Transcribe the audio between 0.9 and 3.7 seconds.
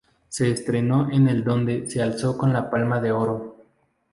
en el donde se alzó con la Palma de Oro.